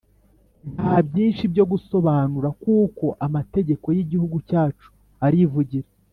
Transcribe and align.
Ntabyinshi 0.75 1.43
byo 1.53 1.63
gusobanura 1.71 2.47
kuko 2.63 3.05
amategeko 3.25 3.85
y’igihugu 3.95 4.37
cyacu 4.49 4.87
arivugira 5.27 5.89